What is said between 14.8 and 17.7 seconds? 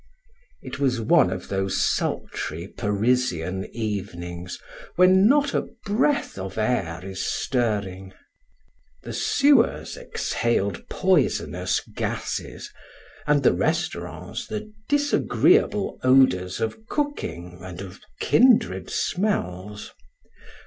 disagreeable odors of cooking